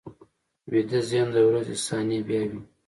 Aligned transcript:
ویده 0.71 0.99
ذهن 1.09 1.27
د 1.33 1.37
ورځې 1.47 1.75
صحنې 1.85 2.19
بیا 2.27 2.41
ویني 2.49 2.61